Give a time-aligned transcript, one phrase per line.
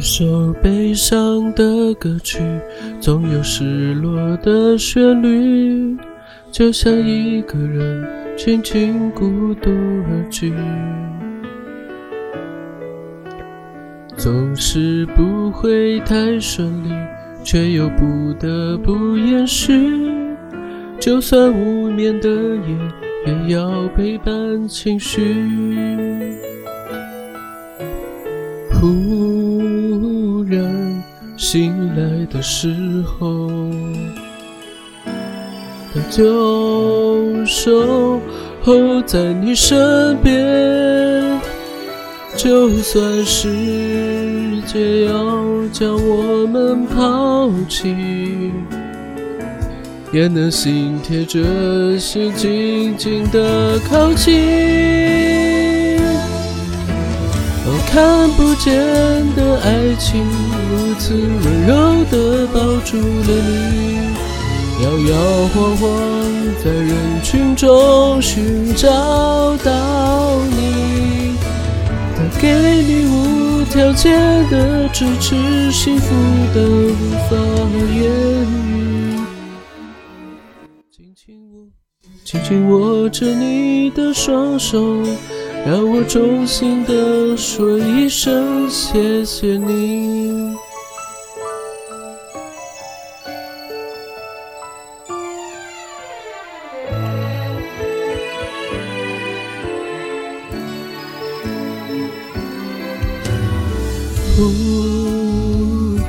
[0.00, 2.38] 一首悲伤的歌曲，
[3.02, 5.94] 总有失落的旋律，
[6.50, 10.54] 就像一个人轻轻孤独而去。
[14.16, 16.88] 总是不会太顺利，
[17.44, 19.70] 却又不得不掩饰。
[20.98, 22.74] 就算无眠的夜，
[23.26, 25.20] 也要陪伴情绪。
[28.72, 29.19] 忽然
[31.52, 33.50] 醒来的时候，
[35.92, 38.20] 他就守
[38.62, 41.40] 候在你身边。
[42.36, 43.48] 就算世
[44.64, 45.12] 界要
[45.72, 48.52] 将我们抛弃，
[50.12, 55.98] 也能心贴着心，紧紧的靠近。
[57.66, 58.72] 哦，看不见
[59.34, 60.26] 的爱情，
[60.68, 64.00] 如此温柔的抱住了你，
[64.82, 65.14] 摇摇
[65.54, 65.88] 晃晃
[66.64, 68.88] 在人群中寻找
[69.58, 71.36] 到你。
[72.16, 74.12] 他给你无条件
[74.50, 76.16] 的支持，幸福
[76.52, 76.92] 的无
[77.30, 77.36] 法
[77.94, 78.10] 言
[78.66, 79.20] 语。
[80.90, 81.68] 紧紧握，
[82.24, 85.00] 紧紧握着你的双手，
[85.66, 90.54] 让我衷心的说一声谢谢你。
[104.36, 104.42] 忽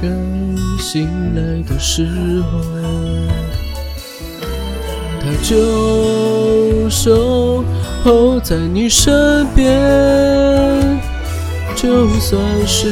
[0.00, 0.16] 然
[0.78, 2.06] 醒来的时
[2.42, 2.60] 候，
[5.20, 7.64] 他就守
[8.02, 9.68] 候在你身边。
[11.76, 12.88] 就算世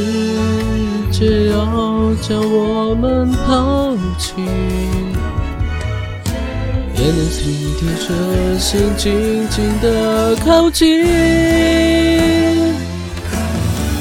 [1.11, 4.33] 界要将我们抛弃，
[6.97, 11.05] 也能紧贴着心，紧紧的靠近。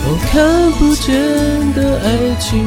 [0.09, 1.13] 我看不见
[1.73, 2.07] 的爱
[2.39, 2.63] 情，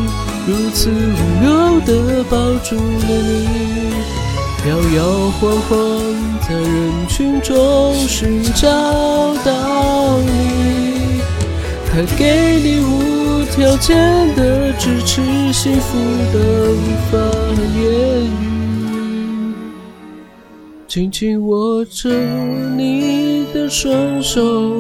[0.47, 4.20] 如此温柔地抱住了你，
[4.69, 5.79] 摇摇晃晃
[6.47, 8.69] 在人群中寻找
[9.43, 11.23] 到你，
[11.91, 13.97] 他给你无条件
[14.37, 15.97] 的支持，幸福
[16.31, 16.77] 的无
[17.11, 17.17] 法
[17.75, 19.55] 言语，
[20.87, 22.11] 紧紧握着
[22.77, 24.79] 你的双手。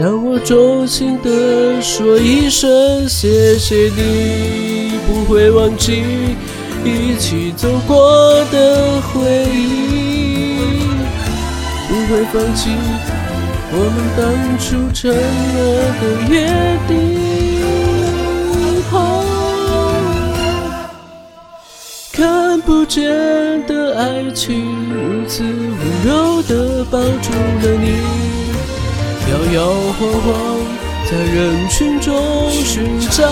[0.00, 6.02] 让我衷心的说一声谢谢你，不会忘记
[6.84, 9.20] 一起走过的回
[9.54, 10.56] 忆，
[11.88, 12.70] 不会放弃
[13.70, 14.20] 我们当
[14.58, 15.00] 初承
[15.54, 15.56] 诺
[16.00, 16.32] 的约
[16.88, 16.90] 定。
[22.12, 23.00] 看不见
[23.66, 24.50] 的爱情，
[24.90, 27.86] 如此温柔的抱住了你。
[29.30, 29.58] 摇摇
[29.98, 30.30] 晃晃
[31.06, 32.12] 在人群中
[32.50, 33.22] 寻找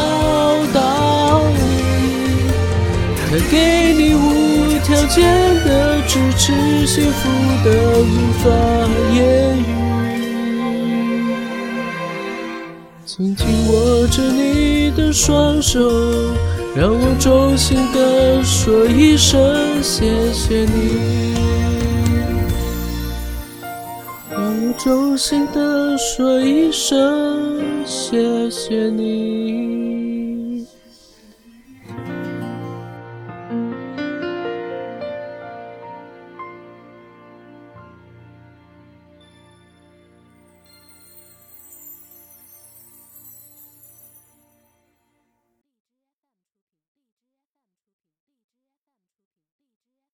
[3.51, 5.25] 给你无条件
[5.65, 6.53] 的支持，
[6.87, 7.29] 幸福
[7.65, 7.69] 的
[8.01, 8.51] 无法
[9.15, 9.61] 言语。
[13.05, 15.79] 紧紧握着你的双手，
[16.77, 21.35] 让我衷心的说一声谢谢你。
[24.31, 30.00] 让我衷心的说一声谢谢你。